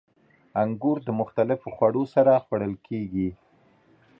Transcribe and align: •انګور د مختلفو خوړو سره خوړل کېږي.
•انګور 0.61 0.97
د 1.07 1.09
مختلفو 1.19 1.67
خوړو 1.75 2.03
سره 2.15 2.31
خوړل 2.45 2.73
کېږي. 2.87 3.29